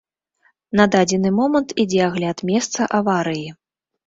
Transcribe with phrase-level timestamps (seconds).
[0.79, 3.47] На дадзены момант ідзе агляд месца аварыі.